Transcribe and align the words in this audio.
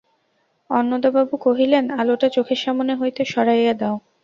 অন্নদাবাবু 0.69 1.35
কহিলেন, 1.37 1.85
আলোটা 1.99 2.27
চোখের 2.29 2.59
সামনে 2.65 2.93
হইতে 2.95 3.21
সরাইয়া 3.25 3.73
দাও। 3.73 3.95